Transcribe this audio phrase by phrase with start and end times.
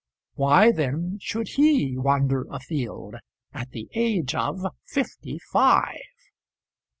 [0.33, 3.17] Why then should he wander afield
[3.53, 5.99] at the age of fifty five?